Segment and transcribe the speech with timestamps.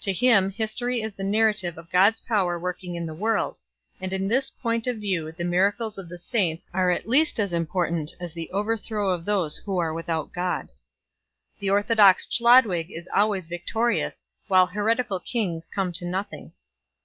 [0.00, 3.60] To him history is the narrative of God s power working in the world,
[4.00, 7.52] and in this point of view the miracles of the saints are at least as
[7.52, 10.72] important as the overthrow of those who are without God.
[11.60, 16.50] The orthodox Chlodwig is always victorious, while heretical kings come to nothing.